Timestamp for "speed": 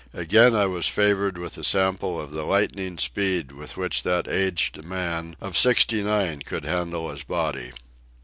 2.97-3.51